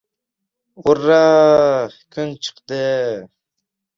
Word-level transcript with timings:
—Ura-a-a, 0.89 1.83
kun 2.11 2.29
chiqdi! 2.43 2.83